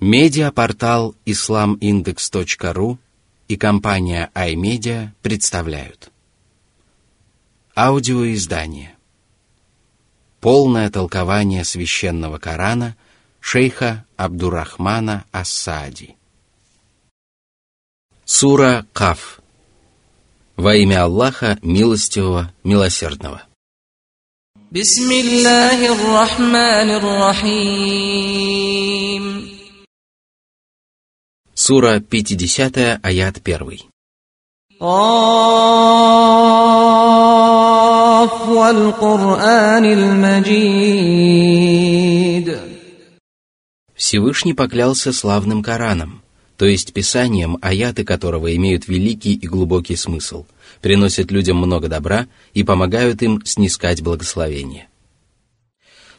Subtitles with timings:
[0.00, 2.98] Медиапортал islamindex.ru
[3.46, 6.10] и компания iMedia представляют.
[7.76, 8.96] Аудиоиздание.
[10.40, 12.96] Полное толкование священного Корана
[13.40, 16.16] шейха Абдурахмана Асади.
[18.24, 19.40] Сура Каф.
[20.56, 23.44] Во имя Аллаха Милостивого Милосердного.
[24.70, 25.88] Бисмиллахи
[31.66, 33.78] Сура 50, аят 1.
[43.94, 46.20] Всевышний поклялся славным Кораном,
[46.58, 50.44] то есть писанием, аяты которого имеют великий и глубокий смысл,
[50.82, 54.88] приносят людям много добра и помогают им снискать благословение.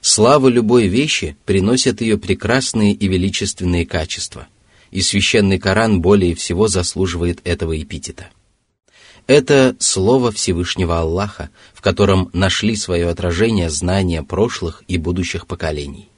[0.01, 4.47] Слава любой вещи приносят ее прекрасные и величественные качества–
[4.95, 8.29] и священный Коран более всего заслуживает этого эпитета.
[9.27, 16.09] Это слово Всевышнего Аллаха, в котором нашли свое отражение знания прошлых и будущих поколений.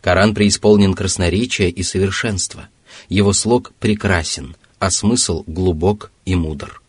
[0.00, 2.68] Коран преисполнен красноречия и совершенства–
[3.08, 6.82] его слог прекрасен, а смысл глубок и мудр.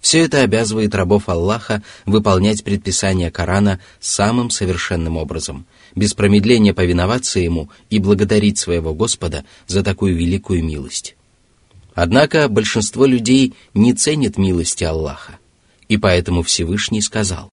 [0.00, 5.66] Все это обязывает рабов Аллаха выполнять предписания Корана самым совершенным образом,
[5.97, 11.15] без промедления повиноваться Ему и благодарить своего Господа за такую великую милость.
[11.93, 15.39] Однако большинство людей не ценит милости Аллаха,
[15.87, 17.49] и поэтому Всевышний сказал,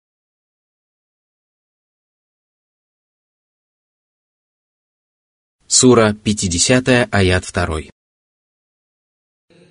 [5.67, 7.91] Сура 50, аят 2.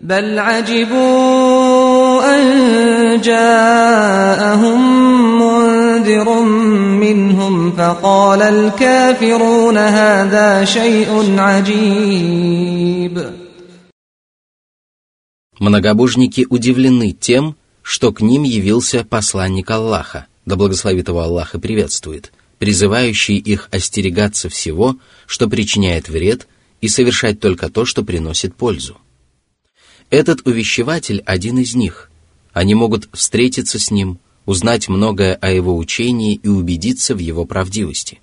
[0.01, 4.79] بل عجبوا أن جاءهم
[6.03, 6.41] منذر
[7.05, 13.15] منهم فقال الكافرون هذا شيء عجيب
[15.59, 22.39] Многобожники удивлены тем, что к ним явился посланник Аллаха, да благословит его Аллах и приветствует –
[22.59, 26.47] призывающий их остерегаться всего, что причиняет вред,
[26.81, 28.97] и совершать только то, что приносит пользу.
[30.09, 32.09] Этот увещеватель один из них.
[32.53, 38.20] Они могут встретиться с ним, узнать многое о его учении и убедиться в его правдивости.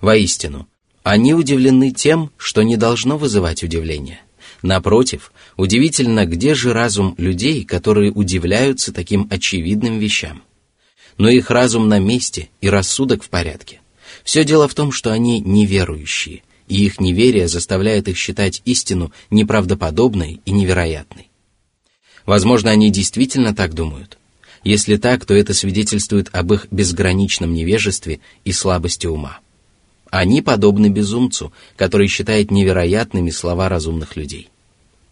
[0.00, 0.68] Воистину,
[1.02, 4.20] они удивлены тем, что не должно вызывать удивление.
[4.62, 10.42] Напротив, удивительно, где же разум людей, которые удивляются таким очевидным вещам–
[11.18, 13.80] но их разум на месте и рассудок в порядке.
[14.24, 20.40] Все дело в том, что они неверующие, и их неверие заставляет их считать истину неправдоподобной
[20.44, 21.28] и невероятной.
[22.24, 24.18] Возможно, они действительно так думают.
[24.64, 29.40] Если так, то это свидетельствует об их безграничном невежестве и слабости ума.
[30.10, 34.50] Они подобны безумцу, который считает невероятными слова разумных людей.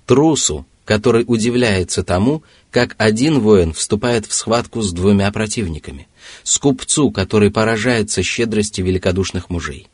[0.07, 6.09] Трусу, который удивляется тому, как один воин вступает в схватку с двумя противниками,
[6.43, 9.89] скупцу, который поражается щедрости великодушных мужей.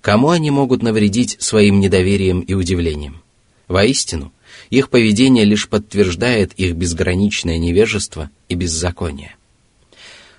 [0.00, 3.22] Кому они могут навредить своим недоверием и удивлением?
[3.68, 4.32] Воистину,
[4.70, 9.34] их поведение лишь подтверждает их безграничное невежество и беззаконие.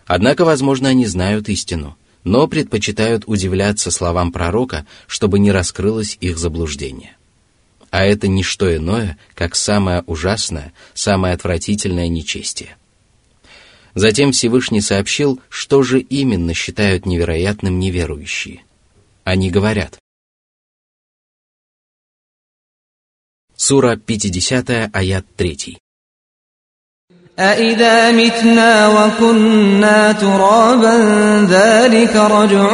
[0.06, 7.18] Однако, возможно, они знают истину, но предпочитают удивляться словам пророка, чтобы не раскрылось их заблуждение
[7.90, 12.76] а это не что иное, как самое ужасное, самое отвратительное нечестие.
[13.96, 18.62] Затем Всевышний сообщил, что же именно считают невероятным неверующие.
[19.24, 19.98] Они говорят.
[23.65, 25.79] Сура 50, аят 3.
[27.39, 30.97] أَإِذَا مِتْنَا وَكُنَّا تُرَابًا
[31.47, 32.67] ذَلِكَ رَجْعٌ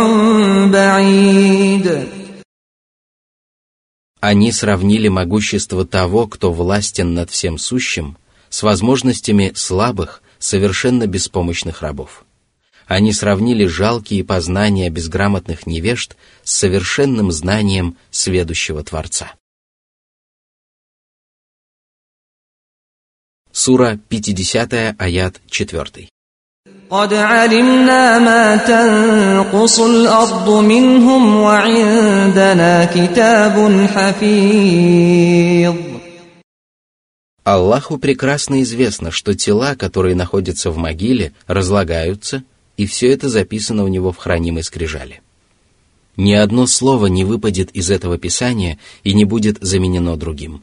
[0.72, 2.08] بَعِيدٌ
[4.20, 8.16] Они сравнили могущество того, кто властен над всем сущим,
[8.48, 12.24] с возможностями слабых, совершенно беспомощных рабов.
[12.86, 19.34] Они сравнили жалкие познания безграмотных невежд с совершенным знанием сведущего Творца.
[23.52, 26.08] Сура 50, аят 4.
[26.90, 35.74] قد علمنا ما تنقص الأرض منهم وعندنا كتاب حفيظ
[37.44, 42.44] Аллаху прекрасно известно, что тела, которые находятся в могиле, разлагаются,
[42.76, 45.20] и все это записано у него в хранимой скрижали.
[46.16, 50.62] Ни одно слово не выпадет из этого писания и не будет заменено другим.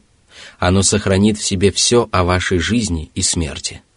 [0.59, 3.81] Оно сохранит в себе все о вашей жизни и смерти–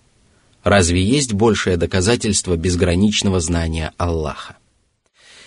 [0.64, 4.56] Разве есть большее доказательство безграничного знания Аллаха?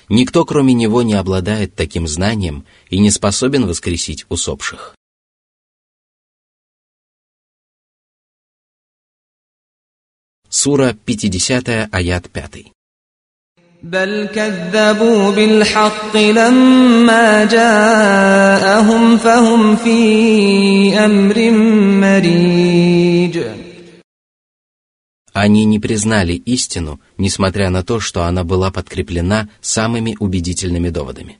[0.09, 4.95] Никто, кроме него, не обладает таким знанием и не способен воскресить усопших.
[10.49, 12.76] Сура 50, аят 5.
[13.82, 21.50] بل كذبوا بالحق لما جاءهم فهم في أمر
[22.00, 23.42] مريج
[25.34, 31.38] Они не признали истину, несмотря на то, что она была подкреплена самыми убедительными доводами.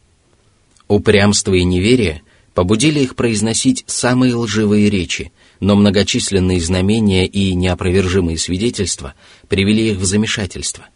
[0.89, 2.23] Упрямство и неверие
[2.55, 5.31] побудили их произносить самые лживые речи,
[5.61, 9.13] но многочисленные знамения и неопровержимые свидетельства
[9.47, 10.87] привели их в замешательство.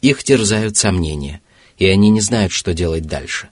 [0.00, 1.40] их терзают сомнения,
[1.78, 3.48] и они не знают, что делать дальше.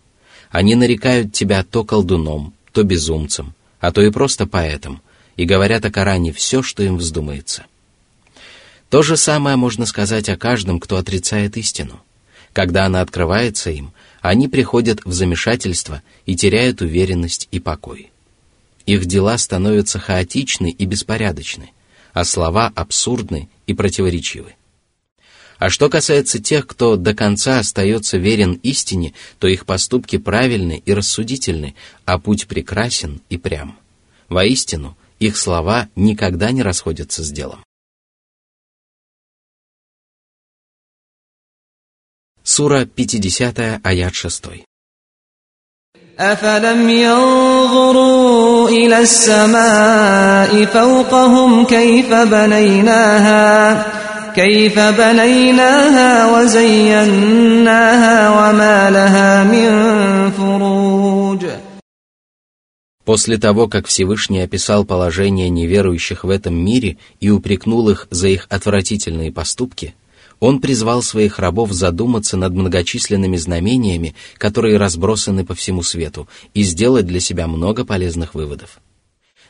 [0.50, 5.02] Они нарекают тебя то колдуном, то безумцем, а то и просто поэтом,
[5.36, 7.66] и говорят о Коране все, что им вздумается–
[8.90, 12.00] то же самое можно сказать о каждом, кто отрицает истину.
[12.52, 18.10] Когда она открывается им, они приходят в замешательство и теряют уверенность и покой.
[18.86, 21.70] Их дела становятся хаотичны и беспорядочны,
[22.14, 24.54] а слова абсурдны и противоречивы.
[25.59, 30.93] А что касается тех, кто до конца остается верен истине, то их поступки правильны и
[30.93, 33.77] рассудительны, а путь прекрасен и прям.
[34.29, 37.63] Воистину, их слова никогда не расходятся с делом.
[42.43, 44.65] Сура 50, аят 6.
[46.19, 53.85] أفلم ينظروا إلى السماء فوقهم كيف بنيناها
[54.37, 59.71] كيف بنيناها وزيناها وما لها من
[60.31, 61.45] فروج
[63.05, 68.47] После того, как Всевышний описал положение неверующих в этом мире и упрекнул их за их
[68.49, 70.03] отвратительные поступки –
[70.43, 77.07] он призвал своих рабов задуматься над многочисленными знамениями, которые разбросаны по всему свету, и сделать
[77.07, 78.81] для себя много полезных выводов.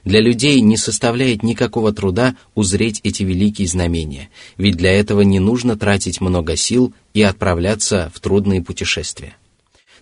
[0.04, 5.76] Для людей не составляет никакого труда узреть эти великие знамения, ведь для этого не нужно
[5.76, 9.36] тратить много сил и отправляться в трудные путешествия.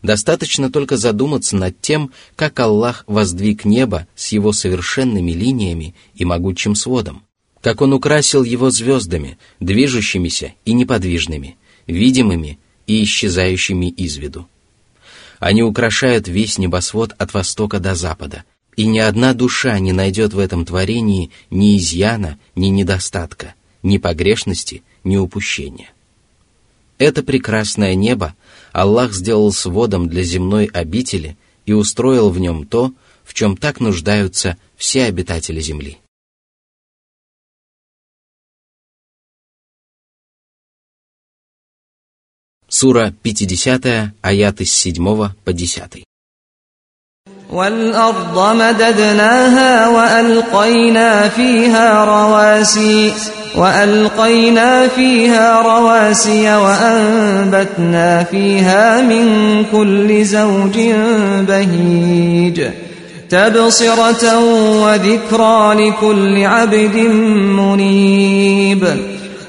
[0.03, 6.75] Достаточно только задуматься над тем, как Аллах воздвиг небо с его совершенными линиями и могучим
[6.75, 7.23] сводом,
[7.63, 11.57] как он украсил его звездами, движущимися и неподвижными,
[11.87, 14.47] видимыми и исчезающими из виду.
[15.39, 18.45] Они украшают весь небосвод от востока до запада,
[18.77, 24.83] и ни одна душа не найдет в этом творении ни изъяна, ни недостатка, ни погрешности,
[25.03, 25.93] ни упущения.
[26.99, 28.35] Это прекрасное небо
[28.73, 32.93] Аллах сделал сводом для земной обители и устроил в нем то,
[33.25, 35.99] в чем так нуждаются все обитатели земли.
[42.69, 46.05] Сура 50, аяты с 7 по 10.
[47.53, 53.13] والأرض مددناها وألقينا فيها رواسي
[53.57, 60.81] وألقينا فيها رواسي وأنبتنا فيها من كل زوج
[61.49, 62.63] بهيج.
[63.31, 64.39] تبصرة
[64.85, 66.97] وذكرى لكل عبد
[67.37, 68.87] منيب.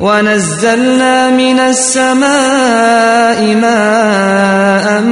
[0.00, 5.02] ونزلنا من السماء ماء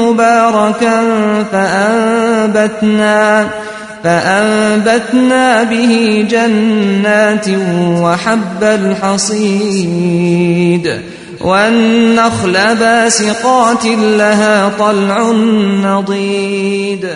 [0.00, 1.02] مباركا
[1.52, 3.48] فأنبتنا
[4.04, 7.48] فأنبتنا به جنات
[8.02, 10.02] وحب الحصيد
[11.40, 15.30] والنخل باسقات لها طلع
[15.84, 17.08] نضيد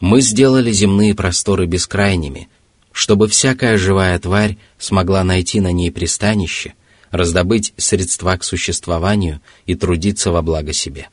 [0.00, 2.48] Мы сделали земные просторы бескрайними,
[2.93, 6.75] чтобы всякая живая тварь смогла найти на ней пристанище,
[7.11, 11.09] раздобыть средства к существованию и трудиться во благо себе.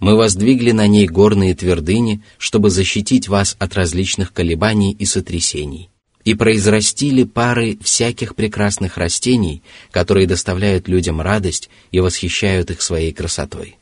[0.00, 5.90] Мы воздвигли на ней горные твердыни, чтобы защитить вас от различных колебаний и сотрясений,
[6.24, 13.76] и произрастили пары всяких прекрасных растений, которые доставляют людям радость и восхищают их своей красотой.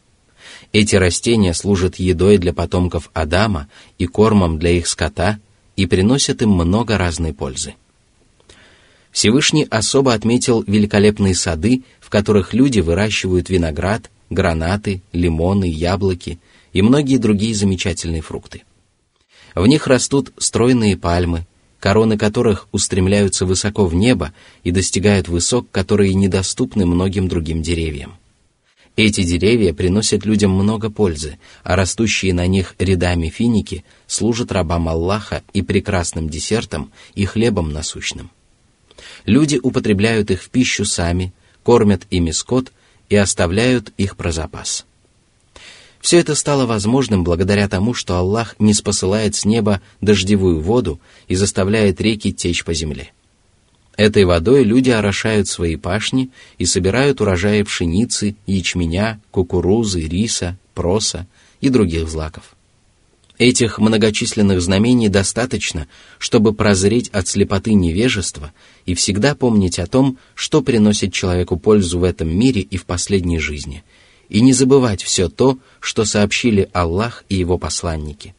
[0.73, 5.41] Эти растения служат едой для потомков Адама и кормом для их скота–
[5.79, 7.75] и приносят им много разной пользы.
[9.13, 16.41] Всевышний особо отметил великолепные сады, в которых люди выращивают виноград, гранаты, лимоны, яблоки
[16.73, 18.65] и многие другие замечательные фрукты.
[19.55, 21.47] В них растут стройные пальмы,
[21.79, 24.33] короны которых устремляются высоко в небо
[24.65, 28.19] и достигают высот, которые недоступны многим другим деревьям.
[28.99, 35.45] Эти деревья приносят людям много пользы, а растущие на них рядами финики служат рабам Аллаха
[35.53, 38.33] и прекрасным десертом, и хлебом насущным.
[39.25, 42.73] Люди употребляют их в пищу сами, кормят ими скот
[43.09, 44.85] и оставляют их про запас.
[46.01, 51.37] Все это стало возможным благодаря тому, что Аллах не спосылает с неба дождевую воду и
[51.37, 53.13] заставляет реки течь по земле.
[53.99, 61.27] Этой водой люди орошают свои пашни и собирают урожаи пшеницы, ячменя, кукурузы, риса, проса
[61.61, 62.55] и других злаков.
[63.39, 65.89] Этих многочисленных знамений достаточно,
[66.19, 68.53] чтобы прозреть от слепоты невежества
[68.87, 73.41] и всегда помнить о том, что приносит человеку пользу в этом мире и в последней
[73.41, 73.83] жизни,
[74.29, 78.37] и не забывать все то, что сообщили Аллах и его посланники.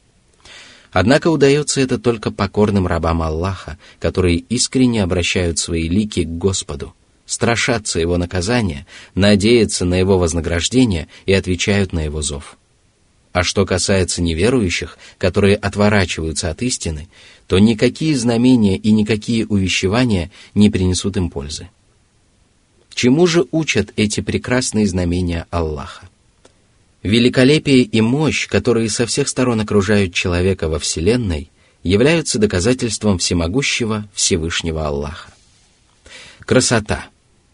[0.92, 6.94] Однако удается это только покорным рабам Аллаха, которые искренне обращают свои лики к Господу,
[7.26, 12.58] страшатся его наказания, надеются на его вознаграждение и отвечают на его зов.
[13.32, 17.08] А что касается неверующих, которые отворачиваются от истины,
[17.48, 21.70] то никакие знамения и никакие увещевания не принесут им пользы.
[22.96, 26.09] Чему же учат эти прекрасные знамения Аллаха?
[27.04, 31.50] Великолепие и мощь, которые со всех сторон окружают человека во Вселенной,
[31.84, 35.32] являются доказательством всемогущего Всевышнего Аллаха.
[36.42, 37.06] Красота,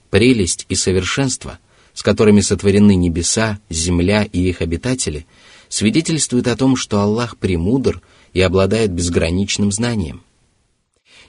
[0.10, 1.60] прелесть и совершенство,
[1.94, 5.26] с которыми сотворены небеса, земля и их обитатели–
[5.70, 8.02] свидетельствует о том, что Аллах премудр
[8.34, 10.24] и обладает безграничным знанием.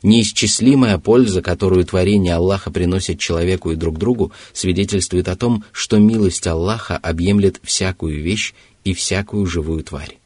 [0.02, 6.46] Неисчислимая польза, которую творение Аллаха приносит человеку и друг другу, свидетельствует о том, что милость
[6.46, 10.18] Аллаха объемлет всякую вещь и всякую живую тварь.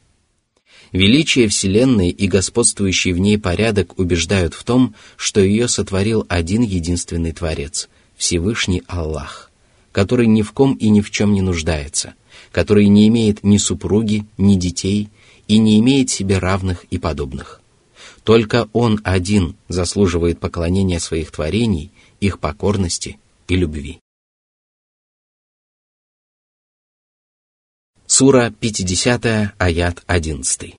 [0.93, 7.33] Величие Вселенной и господствующий в ней порядок убеждают в том, что ее сотворил один единственный
[7.33, 9.53] Творец, Всевышний Аллах,
[9.93, 12.15] который ни в ком и ни в чем не нуждается,
[12.51, 15.09] который не имеет ни супруги, ни детей
[15.47, 17.60] и не имеет себе равных и подобных.
[18.24, 24.00] Только Он один заслуживает поклонения своих творений, их покорности и любви.
[28.08, 30.76] Сура 50, аят 11.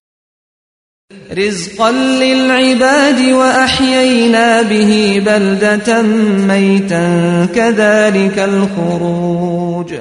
[1.31, 9.95] رزقا للعباد وأحيينا به بلدة ميتا كذلك الخروج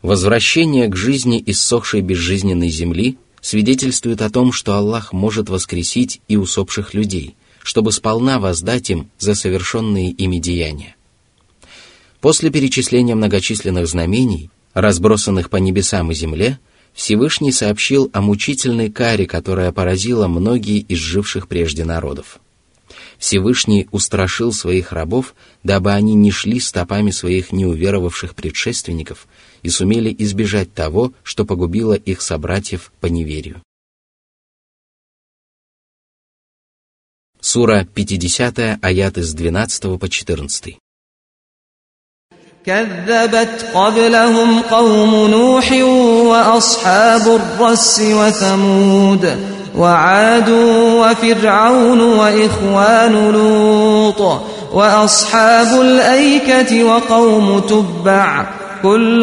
[0.00, 6.93] Возвращение к жизни иссохшей безжизненной земли свидетельствует о том, что Аллах может воскресить и усопших
[6.93, 10.95] людей, чтобы сполна воздать им за совершенные ими деяния.
[12.21, 16.57] После перечисления многочисленных знамений, разбросанных по небесам и земле,
[16.93, 22.39] Всевышний сообщил о мучительной каре, которая поразила многие из живших прежде народов.
[23.17, 29.27] Всевышний устрашил своих рабов, дабы они не шли стопами своих неуверовавших предшественников
[29.62, 33.62] и сумели избежать того, что погубило их собратьев по неверию.
[37.40, 40.78] Сура 50, аят из 12 по 14.
[42.66, 45.72] كذبت قبلهم قوم نوح
[46.30, 49.38] وأصحاب الرس وثمود
[49.76, 50.50] وعاد
[51.00, 58.46] وفرعون وإخوان لوط وأصحاب الأيكة وقوم تبع
[58.82, 59.22] كل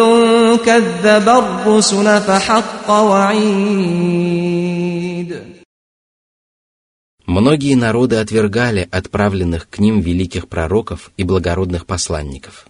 [0.66, 4.26] كذب الرسل فحق وعيد
[7.28, 12.68] Многие народы отвергали отправленных к ним великих пророков и благородных посланников.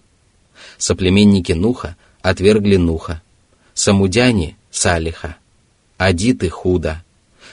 [0.78, 3.22] Соплеменники Нуха отвергли Нуха,
[3.74, 5.36] самудяне – Салиха,
[5.98, 7.04] адиты – Худа,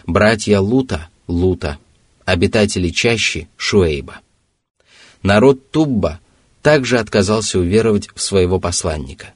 [0.08, 1.78] братья Лута – Лута,
[2.26, 4.22] обитатели чащи – Шуэйба.
[5.22, 6.20] Народ Тубба
[6.63, 9.35] также отказался уверовать в своего посланника.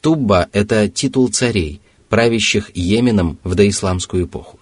[0.00, 4.58] Тубба– это титул царей, правящих Йеменом в доисламскую эпоху.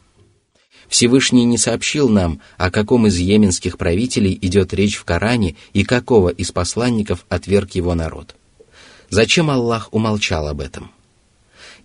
[0.88, 6.30] Всевышний не сообщил нам, о каком из йеменских правителей идет речь в Коране и какого
[6.30, 8.34] из посланников отверг его народ.
[9.10, 10.90] Зачем Аллах умолчал об этом?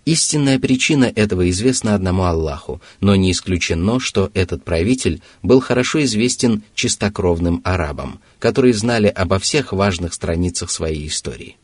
[0.04, 6.62] Истинная причина этого известна одному Аллаху, но не исключено, что этот правитель был хорошо известен
[6.74, 11.56] чистокровным арабам, которые знали обо всех важных страницах своей истории.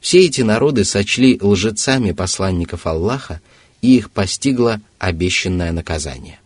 [0.00, 3.40] Все эти народы сочли лжецами посланников Аллаха,
[3.82, 6.40] и их постигло обещанное наказание.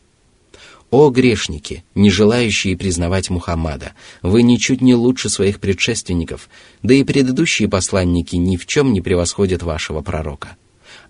[0.91, 6.51] О грешники, не желающие признавать Мухаммада, вы ничуть не лучше своих предшественников,
[6.83, 10.57] да и предыдущие посланники ни в чем не превосходят вашего пророка.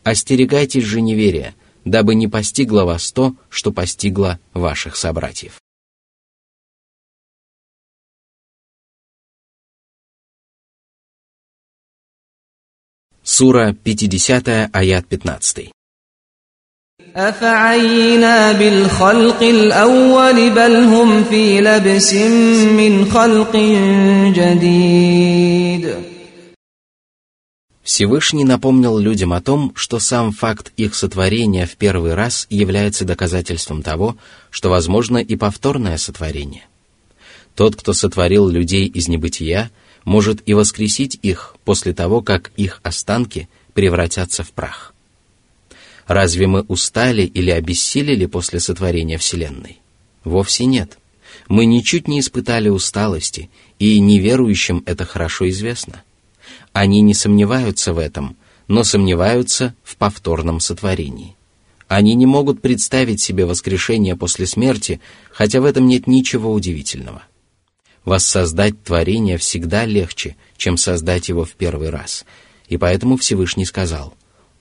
[0.04, 1.56] Остерегайтесь же неверия,
[1.86, 5.60] дабы не постигло вас то, что постигло ваших собратьев.
[13.24, 15.72] Сура 50, аят 15.
[17.16, 22.14] أفعينا بالخلق الأول بل هم في لبس
[22.78, 23.56] من خلق
[24.36, 25.96] جديد
[27.83, 33.83] Всевышний напомнил людям о том, что сам факт их сотворения в первый раз является доказательством
[33.83, 34.17] того,
[34.51, 36.65] что возможно и повторное сотворение.
[37.57, 39.71] Тот, кто сотворил людей из небытия,
[40.05, 44.95] может и воскресить их после того, как их останки превратятся в прах.
[46.07, 49.81] Разве мы устали или обессилели после сотворения Вселенной?
[50.25, 50.99] Вовсе нет.
[51.49, 56.05] Мы ничуть не испытали усталости, и неверующим это хорошо известно–
[56.73, 58.37] они не сомневаются в этом,
[58.69, 61.37] но сомневаются в повторном сотворении.
[61.89, 65.01] Они не могут представить себе воскрешение после смерти,
[65.31, 67.23] хотя в этом нет ничего удивительного.
[68.05, 72.25] Воссоздать творение всегда легче, чем создать его в первый раз.
[72.69, 74.15] И поэтому Всевышний сказал,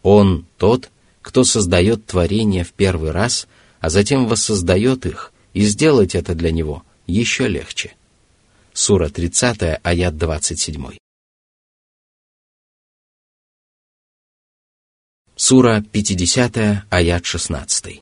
[0.03, 0.89] «Он тот,
[1.21, 3.47] кто создает творение в первый раз,
[3.79, 7.93] а затем воссоздает их, и сделать это для него еще легче».
[8.73, 10.97] Сура 30, аят 27.
[15.40, 18.00] Сура 50, аят 16.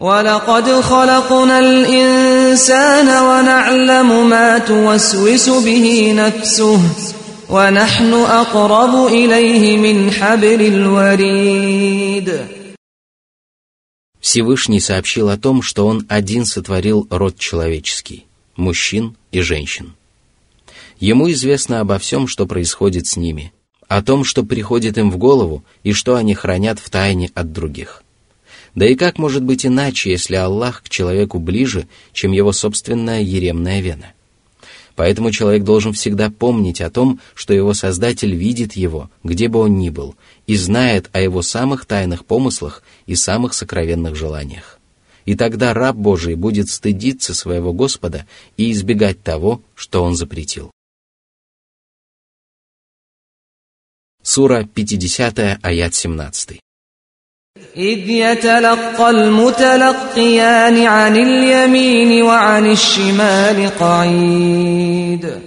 [0.00, 6.80] ولقد خلقنا الإنسان ونعلم ما توسوس به نفسه
[7.50, 12.46] ونحن أقرب إليه من حبل الوريد
[14.20, 19.94] Всевышний сообщил о том, что Он один сотворил род человеческий, мужчин и женщин.
[20.98, 23.52] Ему известно обо всем, что происходит с ними,
[23.87, 28.03] о том, что приходит им в голову и что они хранят в тайне от других.
[28.73, 33.81] Да и как может быть иначе, если Аллах к человеку ближе, чем его собственная еремная
[33.81, 34.13] вена?
[34.95, 39.77] Поэтому человек должен всегда помнить о том, что его Создатель видит его, где бы он
[39.77, 40.15] ни был,
[40.47, 44.79] и знает о его самых тайных помыслах и самых сокровенных желаниях.
[45.25, 48.25] И тогда раб Божий будет стыдиться своего Господа
[48.57, 50.71] и избегать того, что он запретил.
[54.34, 56.60] Сура 50, аят 17.
[57.76, 65.40] إذ يتلقى المتلقيان عن اليمين وعن الشمال قعيد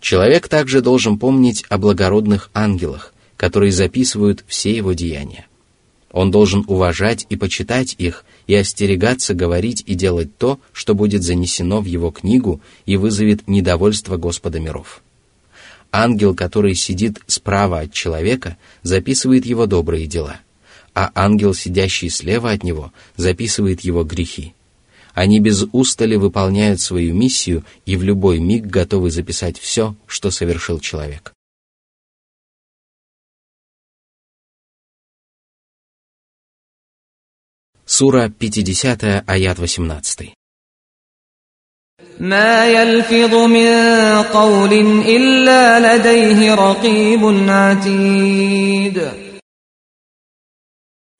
[0.00, 5.46] Человек также должен помнить о благородных ангелах, которые записывают все его деяния.
[6.10, 11.80] Он должен уважать и почитать их и остерегаться говорить и делать то, что будет занесено
[11.80, 15.02] в его книгу и вызовет недовольство Господа миров.
[15.91, 20.39] Ангел, который сидит справа от человека, записывает его добрые дела,
[20.93, 24.53] а ангел, сидящий слева от него, записывает его грехи.
[25.13, 30.79] Они без устали выполняют свою миссию и в любой миг готовы записать все, что совершил
[30.79, 31.33] человек.
[37.85, 40.33] Сура 50, аят 18.
[42.22, 43.68] ما يلفظ من
[44.22, 44.72] قول
[45.06, 49.10] إلا لديه رقيب عتيد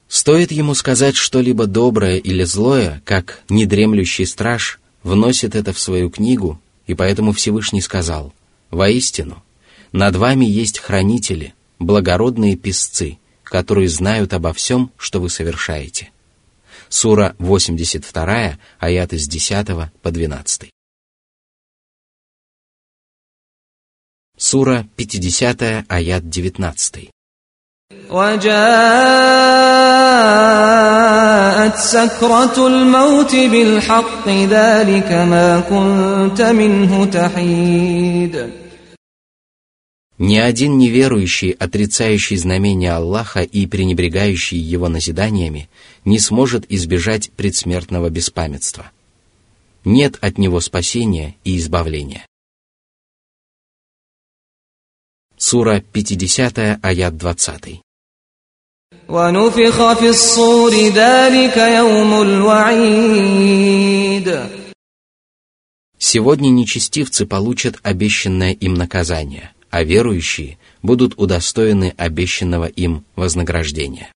[0.09, 6.61] Стоит ему сказать что-либо доброе или злое, как недремлющий страж вносит это в свою книгу,
[6.87, 8.33] и поэтому Всевышний сказал,
[8.71, 9.43] «Воистину,
[9.91, 16.11] над вами есть хранители, благородные писцы, которые знают обо всем, что вы совершаете».
[16.89, 19.67] Сура 82, аяты с 10
[20.03, 20.71] по 12.
[24.43, 27.11] Сура 50, аят 19.
[28.11, 28.53] وجاءت
[31.77, 38.53] سكرة الموت بالحق ذلك ما كنت منه تحيد
[40.19, 45.69] Ни один неверующий, отрицающий знамения Аллаха и пренебрегающий его назиданиями,
[46.05, 48.91] не сможет избежать предсмертного беспамятства.
[49.85, 52.27] Нет от него спасения и избавления.
[55.40, 57.82] Сура 50, аят 20.
[66.00, 74.12] Сегодня нечестивцы получат обещанное им наказание, а верующие будут удостоены обещанного им вознаграждения.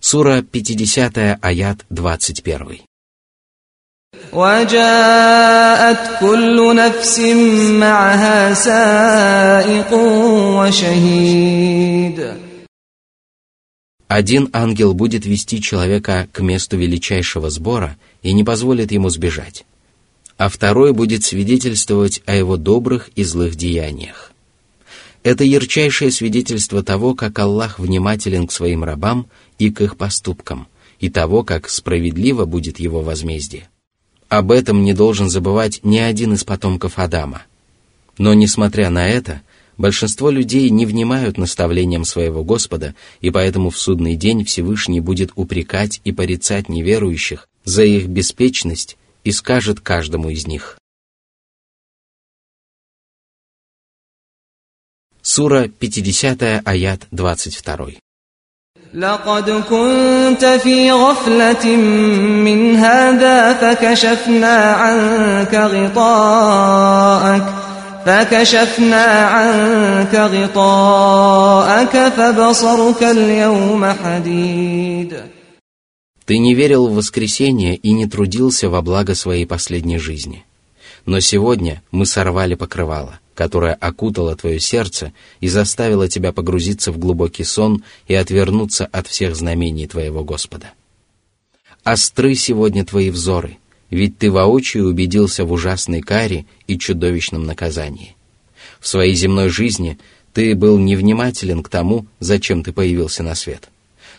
[0.00, 2.80] Сура 50, аят 21.
[4.33, 7.19] وجاءت كل نفس
[7.81, 9.93] معها سائق
[10.57, 12.19] وشهيد
[14.07, 19.65] Один ангел будет вести человека к месту величайшего сбора и не позволит ему сбежать,
[20.37, 24.31] а второй будет свидетельствовать о его добрых и злых деяниях.
[25.21, 29.27] Это ярчайшее свидетельство того, как Аллах внимателен к своим рабам
[29.59, 30.67] и к их поступкам,
[30.99, 33.69] и того, как справедливо будет его возмездие.
[34.34, 37.44] Об этом не должен забывать ни один из потомков Адама.
[38.18, 39.42] Но, несмотря на это,
[39.78, 46.00] большинство людей не внимают наставлениям своего Господа, и поэтому в судный день Всевышний будет упрекать
[46.02, 50.78] и порицать неверующих за их беспечность и скажет каждому из них.
[55.22, 58.03] Сура 50, аят 22.
[58.93, 61.75] لقد كنت في غفلة
[62.45, 67.45] من هذا فكشفنا عنك غطاءك
[68.05, 75.13] فكشفنا عنك غطاءك فبصرك اليوم حديد
[76.25, 80.45] Ты не верил в воскресение и не трудился во благо своей последней жизни.
[81.07, 87.44] Но сегодня мы сорвали покрывало которая окутала твое сердце и заставила тебя погрузиться в глубокий
[87.44, 90.72] сон и отвернуться от всех знамений твоего Господа.
[91.82, 93.58] Остры сегодня твои взоры,
[93.90, 98.16] ведь ты воочию убедился в ужасной каре и чудовищном наказании.
[98.80, 99.98] В своей земной жизни
[100.32, 103.68] ты был невнимателен к тому, зачем ты появился на свет.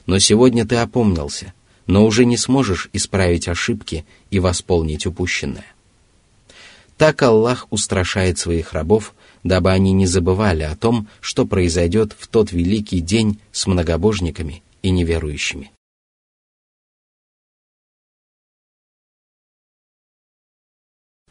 [0.06, 1.54] Но сегодня ты опомнился,
[1.88, 5.75] но уже не сможешь исправить ошибки и восполнить упущенное.
[6.97, 12.53] Так Аллах устрашает своих рабов, дабы они не забывали о том, что произойдет в тот
[12.53, 15.73] великий день с многобожниками и неверующими.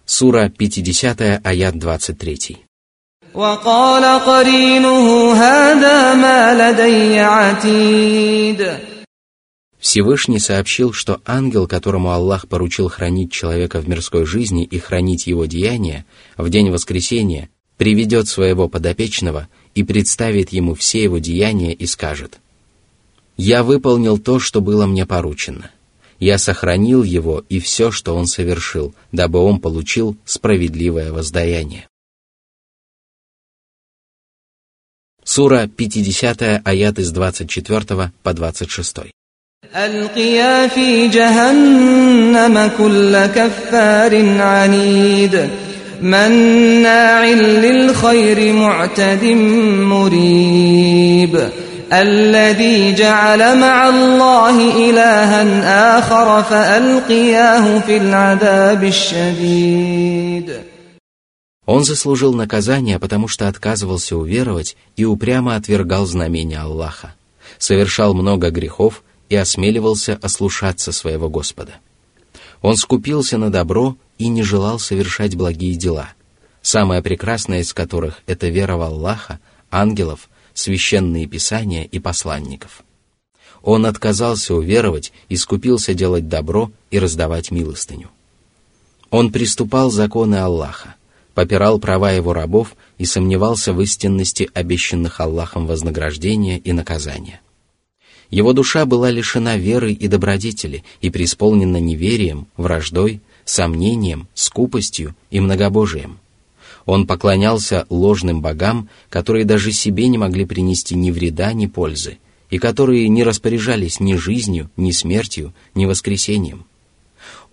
[0.05, 2.65] Сура 50, аят 23.
[3.34, 8.77] وقال قرينه هذا ما لدي عتيد
[9.85, 15.44] Всевышний сообщил, что ангел, которому Аллах поручил хранить человека в мирской жизни и хранить его
[15.44, 16.07] деяния,
[16.38, 22.40] в день воскресения приведет своего подопечного и представит ему все его деяния и скажет,
[23.37, 25.70] «Я выполнил то, что было мне поручено.
[26.18, 31.87] Я сохранил его и все, что он совершил, дабы он получил справедливое воздаяние».
[35.25, 39.12] Сура 50 аят из 24 по 26.
[39.75, 45.49] ألقيا في جهنم كل كفار عنيد
[46.01, 49.23] مناع للخير معتد
[49.93, 51.49] مريب
[51.93, 60.60] الذي جعل مع الله إلها آخر فألقياه في العذاب الشديد
[61.67, 67.13] Он заслужил наказание, потому что отказывался уверовать и упрямо отвергал знамения Аллаха,
[67.60, 71.74] совершал много грехов и осмеливался ослушаться своего Господа.
[72.62, 76.10] Он скупился на добро и не желал совершать благие дела,
[76.62, 82.84] самое прекрасное из которых– это вера в Аллаха, ангелов, священные писания и посланников.
[83.62, 88.10] Он отказался уверовать и скупился делать добро и раздавать милостыню.
[89.10, 90.96] Он приступал законы Аллаха,
[91.34, 97.40] попирал права его рабов и сомневался в истинности обещанных Аллахом вознаграждения и наказания.
[98.30, 106.18] Его душа была лишена веры и добродетели и преисполнена неверием, враждой, сомнением, скупостью и многобожием.
[106.87, 112.18] Он поклонялся ложным богам, которые даже себе не могли принести ни вреда, ни пользы,
[112.50, 116.66] и которые не распоряжались ни жизнью, ни смертью, ни воскресением.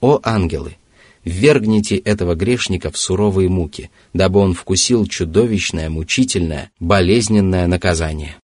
[0.02, 0.78] О ангелы!
[1.24, 8.41] Ввергните этого грешника в суровые муки, дабы он вкусил чудовищное, мучительное, болезненное наказание.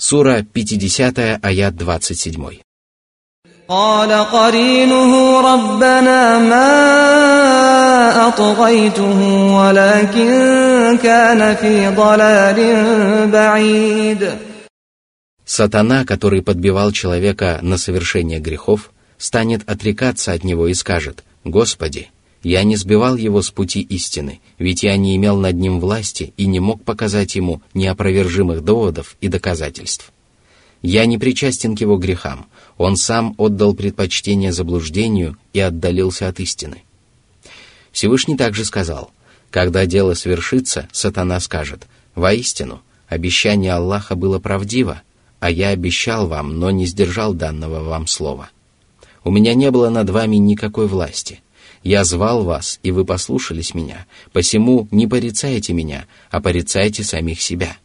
[0.00, 2.60] Сура 50, аят 27.
[3.68, 6.68] قال قرينه ربنا ما
[8.28, 9.18] أطغيته
[9.58, 12.58] ولكن كان في ضلال
[13.30, 14.38] بعيد
[15.44, 22.10] Сатана, который подбивал человека на совершение грехов, станет отрекаться от него и скажет «Господи,
[22.43, 26.47] я не сбивал его с пути истины, ведь я не имел над ним власти и
[26.47, 30.11] не мог показать ему неопровержимых доводов и доказательств.
[30.81, 36.83] Я не причастен к его грехам, он сам отдал предпочтение заблуждению и отдалился от истины.
[37.91, 39.11] Всевышний также сказал,
[39.51, 45.03] когда дело свершится, сатана скажет, «Воистину, обещание Аллаха было правдиво,
[45.39, 48.49] а я обещал вам, но не сдержал данного вам слова.
[49.23, 51.41] У меня не было над вами никакой власти»
[51.83, 57.77] Я звал вас, и вы послушались меня, посему не порицайте меня, а порицайте самих себя.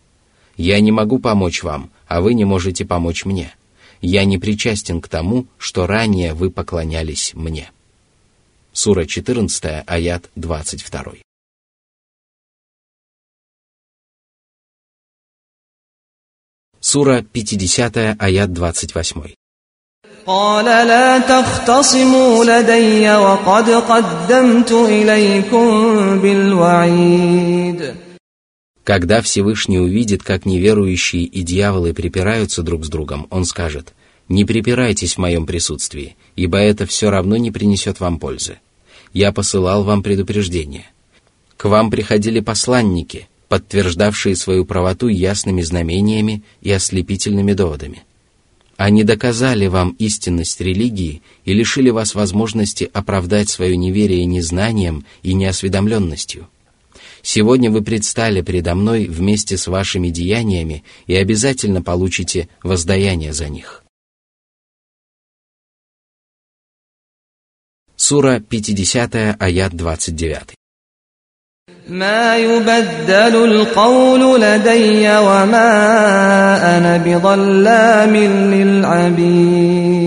[0.56, 3.54] Я не могу помочь вам, а вы не можете помочь мне.
[4.02, 7.70] Я не причастен к тому, что ранее вы поклонялись мне».
[8.72, 11.14] Сура 14, аят 22.
[16.80, 19.45] Сура 50, аят 28.
[20.25, 27.93] قال لا تختصموا لدي وقد قدمت إليكم بالوعيد
[28.83, 33.93] Когда Всевышний увидит, как неверующие и дьяволы припираются друг с другом, он скажет,
[34.27, 38.59] «Не припирайтесь в моем присутствии, ибо это все равно не принесет вам пользы.
[39.13, 40.87] Я посылал вам предупреждение.
[41.57, 48.03] К вам приходили посланники, подтверждавшие свою правоту ясными знамениями и ослепительными доводами.
[48.76, 56.48] Они доказали вам истинность религии и лишили вас возможности оправдать свое неверие незнанием и неосведомленностью.
[57.22, 63.82] Сегодня вы предстали передо мной вместе с вашими деяниями и обязательно получите воздаяние за них.
[67.96, 70.54] Сура 50, аят 29.
[71.91, 78.15] ما يبدل القول لدي وما أنا بظلام
[78.53, 80.01] للعبيد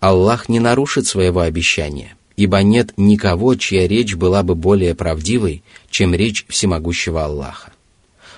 [0.00, 6.14] Аллах не нарушит своего обещания, ибо нет никого, чья речь была бы более правдивой, чем
[6.14, 7.72] речь всемогущего Аллаха.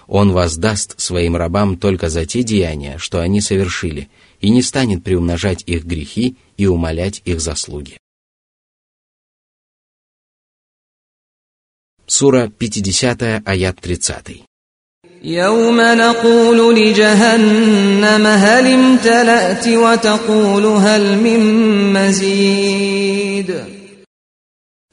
[0.06, 4.08] Он воздаст своим рабам только за те деяния, что они совершили,
[4.40, 7.98] и не станет приумножать их грехи и умолять их заслуги.
[12.10, 14.44] Сура 50, аят 30.
[15.22, 23.64] يوم نقول لجهنم هل امتلأت وتقول هل من مزيد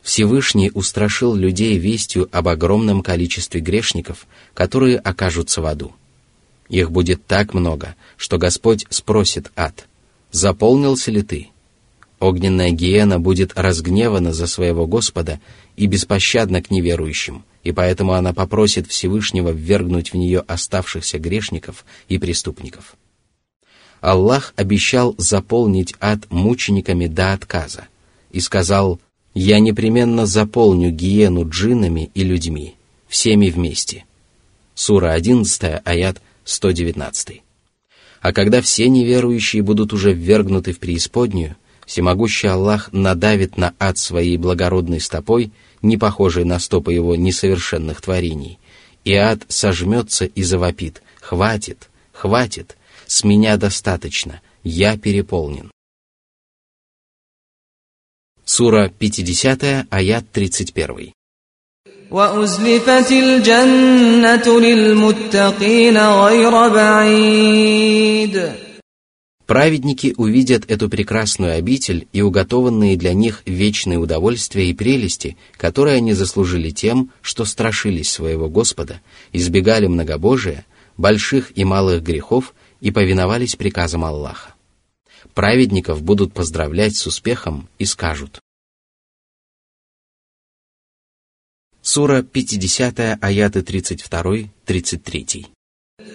[0.02, 5.94] Всевышний устрашил людей вестью об огромном количестве грешников, которые окажутся в аду.
[6.68, 9.88] Их будет так много, что Господь спросит ад,
[10.32, 11.50] «Заполнился ли ты?»
[12.21, 15.41] Огненная гиена будет разгневана за своего Господа
[15.77, 22.19] и беспощадна к неверующим, и поэтому она попросит Всевышнего ввергнуть в нее оставшихся грешников и
[22.19, 22.97] преступников.
[24.01, 27.87] Аллах обещал заполнить ад мучениками до отказа
[28.33, 29.01] и сказал
[29.35, 32.75] «Я непременно заполню гиену джиннами и людьми,
[33.07, 34.05] всеми вместе».
[34.75, 37.43] Сура 11, аят 119.
[38.21, 41.57] А когда все неверующие будут уже ввергнуты в преисподнюю,
[41.88, 48.60] всемогущий Аллах надавит на ад своей благородной стопой, не похожей на стопы его несовершенных творений,
[49.04, 55.72] и ад сожмется и завопит «Хватит, хватит, с меня достаточно, я переполнен».
[58.46, 61.14] Сура 50, аят 31.
[62.12, 68.54] وأزلفت الجنة للمتقين غير بعيد
[69.49, 76.13] Праведники увидят эту прекрасную обитель и уготованные для них вечные удовольствия и прелести, которые они
[76.13, 79.01] заслужили тем, что страшились своего Господа,
[79.33, 80.67] избегали многобожия,
[80.99, 84.55] больших и малых грехов и повиновались приказам Аллаха.
[85.33, 88.41] Праведников будут поздравлять с успехом и скажут.
[91.81, 95.47] Сура 50, аяты 32-33.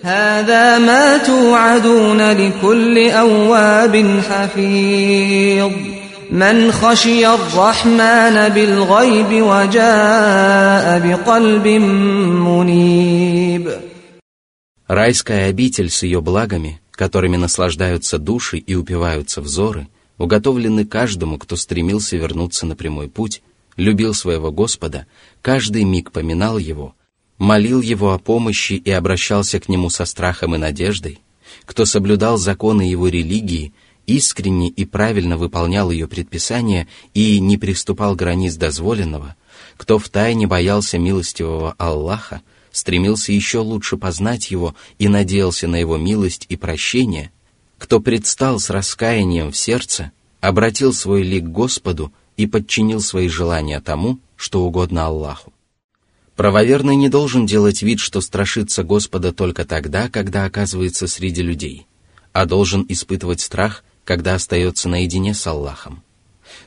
[0.03, 5.73] هذا ما توعدون لكل أواب حفيظ
[6.31, 11.67] من خشي الرحمن بالغيب وجاء بقلب
[12.47, 13.69] منيب
[14.89, 22.17] Райская обитель с ее благами, которыми наслаждаются души и упиваются взоры, уготовлены каждому, кто стремился
[22.17, 23.43] вернуться на прямой путь,
[23.77, 25.07] любил своего Господа,
[25.43, 26.99] каждый миг поминал Его –
[27.44, 31.20] молил его о помощи и обращался к нему со страхом и надеждой,
[31.66, 33.74] кто соблюдал законы его религии,
[34.08, 39.36] искренне и правильно выполнял ее предписания и не приступал границ дозволенного,
[39.76, 46.46] кто втайне боялся милостивого Аллаха, стремился еще лучше познать его и надеялся на его милость
[46.48, 47.32] и прощение,
[47.78, 54.20] кто предстал с раскаянием в сердце, обратил свой лик Господу и подчинил свои желания тому,
[54.38, 55.53] что угодно Аллаху.
[56.36, 61.86] Правоверный не должен делать вид, что страшится Господа только тогда, когда оказывается среди людей,
[62.32, 66.04] а должен испытывать страх, когда остается наедине с Аллахом.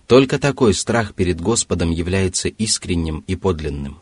[0.07, 3.99] Только такой страх перед Господом является искренним и подлинным,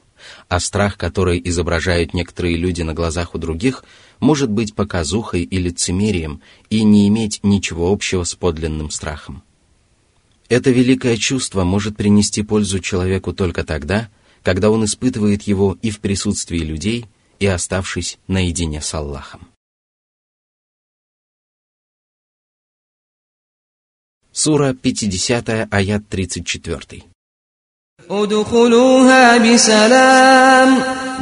[0.48, 3.84] а страх, который изображают некоторые люди на глазах у других,
[4.20, 9.42] может быть показухой и лицемерием и не иметь ничего общего с подлинным страхом.
[10.50, 14.10] Это великое чувство может принести пользу человеку только тогда,
[14.43, 17.05] когда он испытывает его и в присутствии людей,
[17.39, 19.47] и оставшись наедине с Аллахом.
[24.31, 27.03] Сура 50, аят 34.
[28.09, 30.69] ادخلوها بسلام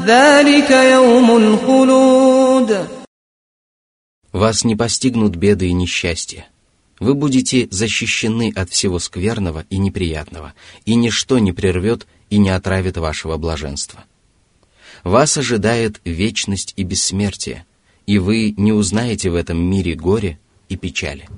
[0.06, 2.88] ذلك يوم الخلود
[4.34, 6.48] Вас не постигнут беды и несчастья.
[7.00, 10.54] вы будете защищены от всего скверного и неприятного,
[10.86, 14.06] и ничто не прервет и не отравит вашего блаженства.
[15.04, 17.66] Вас ожидает вечность и бессмертие,
[18.06, 21.30] и вы не узнаете в этом мире горе и печали.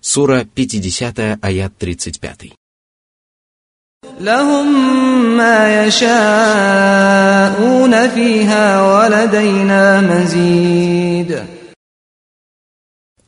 [0.00, 2.54] Сура 50, аят 35.
[4.20, 4.66] لهم
[5.36, 6.08] ما يشاءون
[8.08, 11.11] فيها ولدينا مزيد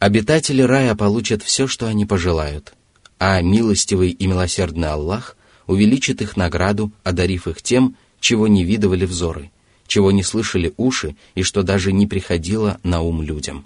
[0.06, 2.76] Обитатели рая получат все, что они пожелают,
[3.18, 9.50] а милостивый и милосердный Аллах увеличит их награду, одарив их тем, чего не видывали взоры,
[9.88, 13.66] чего не слышали уши и что даже не приходило на ум людям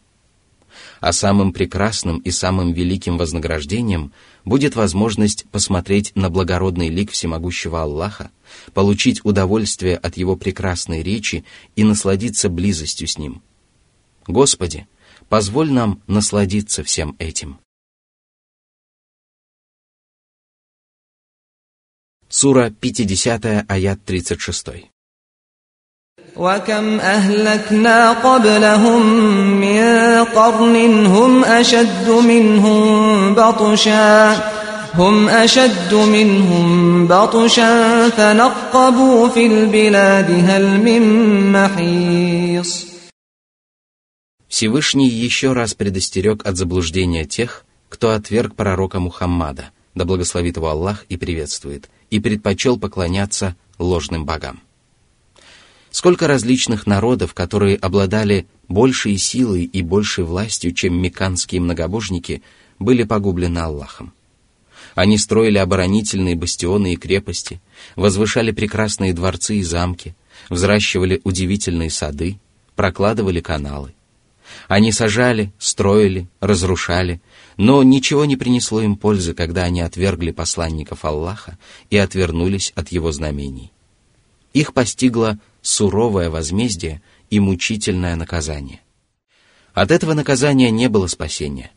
[1.02, 4.13] а самым прекрасным и самым великим вознаграждением
[4.45, 8.32] будет возможность посмотреть на благородный лик всемогущего Аллаха,
[8.73, 11.43] получить удовольствие от его прекрасной речи
[11.75, 13.41] и насладиться близостью с ним.
[14.25, 14.88] Господи,
[15.28, 17.58] позволь нам насладиться всем этим.
[22.28, 24.90] Сура 50, аят 36.
[26.37, 29.02] وكم أهلكنا قبلهم
[29.60, 29.84] من
[30.24, 34.34] قرن هم أشد منهم بطشا
[34.94, 41.02] هم أشد منهم بطشا فنقبوا في البلاد هل من
[41.52, 42.88] محيص
[44.49, 51.05] Всевышний еще раз предостерег от заблуждения тех, кто отверг пророка Мухаммада, да благословит его Аллах
[51.07, 54.59] и приветствует, и предпочел поклоняться ложным богам.
[55.91, 62.41] Сколько различных народов, которые обладали большей силой и большей властью, чем меканские многобожники,
[62.79, 64.13] были погублены Аллахом.
[64.95, 67.62] Они строили оборонительные бастионы и крепости,
[67.95, 70.15] возвышали прекрасные дворцы и замки,
[70.49, 72.39] взращивали удивительные сады,
[72.75, 73.93] прокладывали каналы.
[74.67, 77.21] Они сажали, строили, разрушали,
[77.57, 81.57] но ничего не принесло им пользы, когда они отвергли посланников Аллаха
[81.89, 83.71] и отвернулись от его знамений.
[84.53, 88.81] Их постигло суровое возмездие и мучительное наказание.
[89.73, 91.71] От этого наказания не было спасения.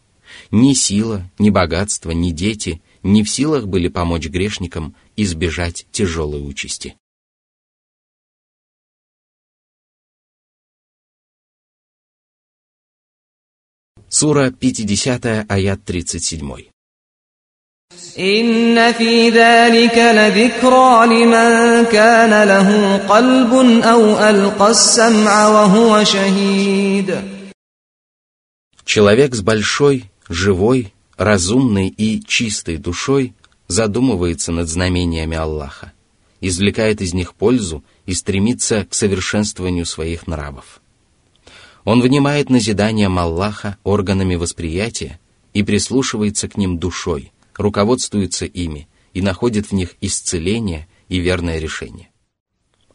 [0.51, 6.97] Ни сила, ни богатство, ни дети не в силах были помочь грешникам избежать тяжелой участи.
[14.12, 16.70] Сура 50, аят 37.
[18.18, 27.38] إن في ذلك لذكرى لمن كان له قلب أو ألقى السمع وهو شهيد
[28.86, 33.34] Человек с большой, живой, разумной и чистой душой
[33.68, 35.92] задумывается над знамениями Аллаха,
[36.40, 40.81] извлекает из них пользу и стремится к совершенствованию своих нравов.
[41.85, 45.19] Он внимает назиданиям Аллаха органами восприятия
[45.53, 52.09] и прислушивается к ним душой– руководствуется ими и находит в них исцеление и верное решение.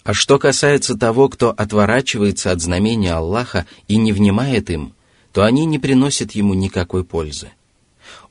[0.04, 4.94] А что касается того, кто отворачивается от знамения Аллаха и не внимает им,
[5.34, 7.50] то они не приносят ему никакой пользы.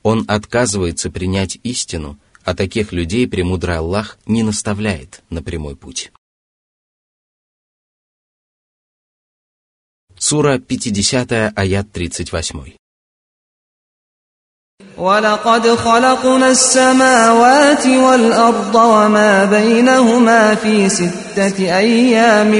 [0.01, 6.11] Он отказывается принять истину, а таких людей премудрый Аллах не наставляет на прямой путь.
[10.28, 12.76] Сура 50, аят 38.
[14.98, 22.52] ولقد خلقنا السماوات والأرض وما بينهما في ستة أيام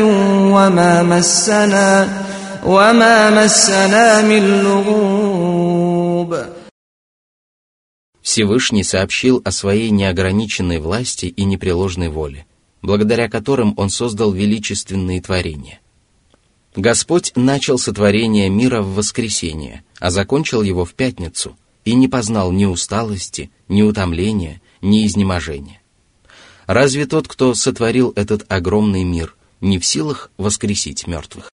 [0.53, 2.09] وما مسنا
[2.66, 6.37] وما مسنا من لغوب
[8.22, 12.46] Всевышний сообщил о своей неограниченной власти и непреложной воле,
[12.83, 15.79] благодаря которым Он создал величественные творения.
[16.78, 22.66] Господь начал сотворение мира в воскресенье, а закончил его в пятницу– и не познал ни
[22.66, 25.82] усталости, ни утомления, ни изнеможения.
[26.66, 31.50] Разве тот, кто сотворил этот огромный мир, не в силах воскресить мертвых?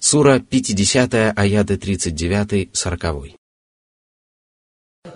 [0.00, 3.36] Сура 50, аяты 39-40.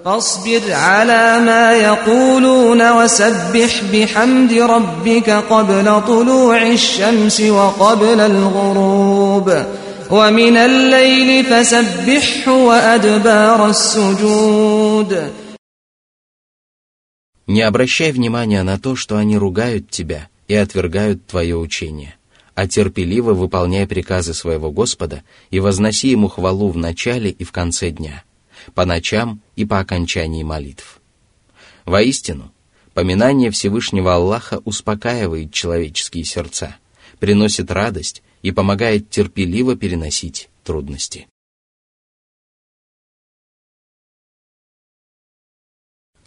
[0.06, 9.66] فاصبر على ما يقولون وسبح بحمد ربك قبل طلوع الشمس وقبل الغروب
[10.12, 15.32] ومن الليل فسبحه وأدبار السجود
[17.48, 22.16] Не обращай внимания на то, что они ругают тебя и отвергают твое учение,
[22.56, 27.89] а терпеливо выполняй приказы своего Господа и возноси Ему хвалу в начале и в конце
[27.89, 28.25] дня ––
[28.74, 31.02] по ночам и по окончании молитв.
[31.86, 32.52] Воистину,
[32.94, 36.76] Поминание Всевышнего Аллаха успокаивает человеческие сердца,
[37.20, 41.28] приносит радость и помогает терпеливо переносить трудности.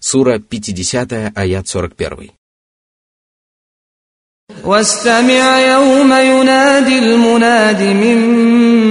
[0.01, 2.31] Сура 50, аят 41.
[4.65, 8.19] واستمع يوم ينادي المناد من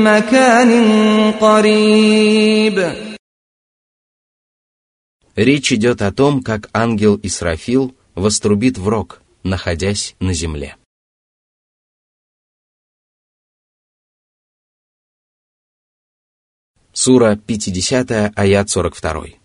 [0.03, 3.07] مكان قريب
[5.38, 10.78] Речь идет о том, как ангел Исрафил вострубит в рог, находясь на земле.
[16.91, 19.43] Сура 50, аят 42.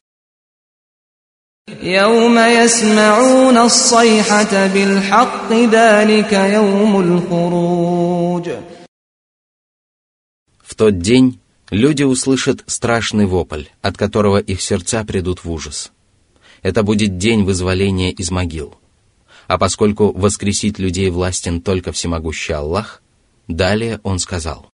[1.83, 8.51] يوم يسمعون الصيحة بالحق ذلك يوم الخروج
[10.63, 11.41] В тот день
[11.74, 15.92] люди услышат страшный вопль, от которого их сердца придут в ужас.
[16.62, 18.76] Это будет день вызволения из могил.
[19.48, 23.02] А поскольку воскресить людей властен только всемогущий Аллах,
[23.48, 24.70] далее он сказал.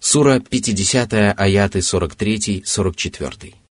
[0.00, 3.63] Сура 50, аяты 43-44.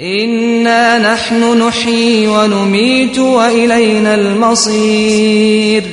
[0.00, 5.84] إنا نحن نحيي ونميت وإلينا المصير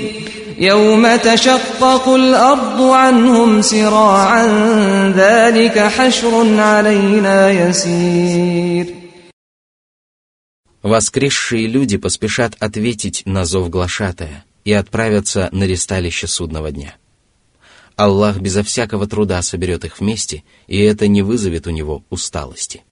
[0.57, 4.47] يوم تشقق الأرض عنهم سراعا
[5.15, 8.95] ذلك حشر علينا يسير
[10.83, 16.95] Воскресшие люди поспешат ответить на зов глашатая и отправятся на ресталище судного дня.
[17.95, 22.83] Аллах безо всякого труда соберет их вместе, и это не вызовет у него усталости.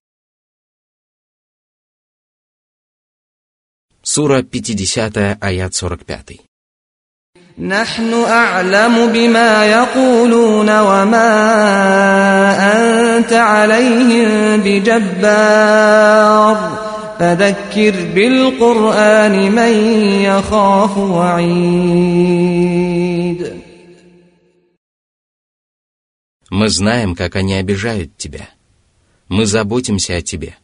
[4.07, 6.39] Сура 50, аят 45.
[7.59, 11.33] نحن أعلم بما يقولون وما
[13.17, 15.63] أنت عليهم بجبار
[17.19, 19.73] فذكر بالقرآن من
[20.23, 22.33] يخاف وعيد
[26.49, 28.47] Мы знаем, как они обижают тебя.
[29.27, 30.55] Мы заботимся о тебе,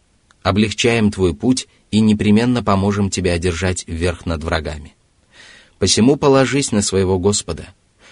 [0.44, 4.97] облегчаем твой путь и непременно поможем тебе одержать верх над врагами.
[5.79, 7.69] Посему положись на своего Господа,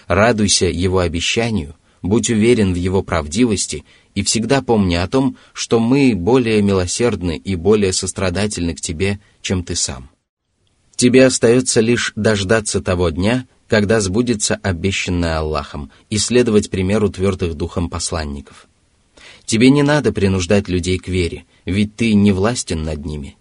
[0.07, 3.83] радуйся Его обещанию, будь уверен в Его правдивости
[4.15, 9.65] и всегда помни о том, что мы более милосердны и более сострадательны к тебе, чем
[9.65, 10.09] ты сам.
[10.95, 17.89] Тебе остается лишь дождаться того дня, когда сбудется обещанное Аллахом, и следовать примеру твердых духом
[17.89, 18.67] посланников.
[19.45, 23.35] Тебе не надо принуждать людей к вере, ведь ты не властен над ними.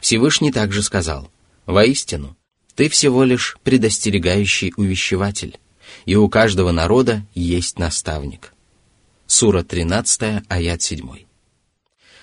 [0.00, 1.30] Всевышний также сказал,
[1.66, 2.36] «Воистину,
[2.74, 5.58] ты всего лишь предостерегающий увещеватель,
[6.06, 8.54] и у каждого народа есть наставник».
[9.26, 11.08] Сура 13, аят 7.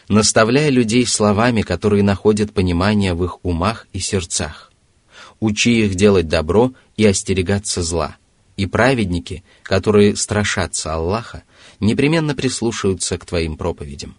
[0.10, 4.72] Наставляя людей словами, которые находят понимание в их умах и сердцах,
[5.40, 8.18] учи их делать добро и остерегаться зла.
[8.56, 11.44] И праведники, которые страшатся Аллаха,
[11.80, 14.16] непременно прислушаются к твоим проповедям.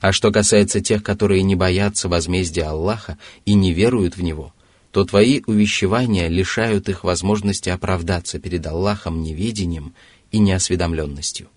[0.00, 4.52] А что касается тех, которые не боятся возмездия Аллаха и не веруют в Него,
[4.90, 9.94] то твои увещевания лишают их возможности оправдаться перед Аллахом неведением
[10.30, 11.48] и неосведомленностью.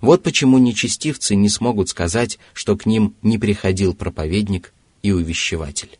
[0.00, 5.98] Вот почему нечестивцы не смогут сказать, что к ним не приходил проповедник и увещеватель.